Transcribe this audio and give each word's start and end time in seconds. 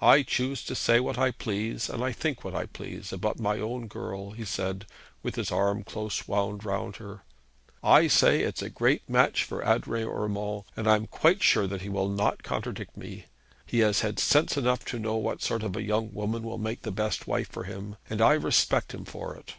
'I 0.00 0.22
choose 0.22 0.62
to 0.66 0.76
say 0.76 1.00
what 1.00 1.18
I 1.18 1.32
please, 1.32 1.88
and 1.90 2.14
think 2.14 2.44
what 2.44 2.54
I 2.54 2.66
please, 2.66 3.12
about 3.12 3.40
my 3.40 3.58
own 3.58 3.88
girl,' 3.88 4.30
he 4.30 4.44
said, 4.44 4.86
with 5.24 5.34
his 5.34 5.50
arm 5.50 5.82
close 5.82 6.28
wound 6.28 6.64
round 6.64 6.94
her. 6.98 7.24
'I 7.82 8.06
say 8.06 8.42
it's 8.44 8.62
a 8.62 8.70
great 8.70 9.10
match 9.10 9.42
for 9.42 9.64
Adrian 9.64 10.06
Urmand, 10.08 10.62
and 10.76 10.86
I 10.88 10.94
am 10.94 11.08
quite 11.08 11.42
sure 11.42 11.66
that 11.66 11.82
he 11.82 11.88
will 11.88 12.08
not 12.08 12.44
contradict 12.44 12.96
me. 12.96 13.24
He 13.66 13.80
has 13.80 14.02
had 14.02 14.20
sense 14.20 14.56
enough 14.56 14.84
to 14.84 15.00
know 15.00 15.16
what 15.16 15.42
sort 15.42 15.64
of 15.64 15.74
a 15.74 15.82
young 15.82 16.14
woman 16.14 16.44
will 16.44 16.56
make 16.58 16.82
the 16.82 16.92
best 16.92 17.26
wife 17.26 17.50
for 17.50 17.64
him, 17.64 17.96
and 18.08 18.20
I 18.22 18.34
respect 18.34 18.94
him 18.94 19.04
for 19.04 19.34
it. 19.34 19.54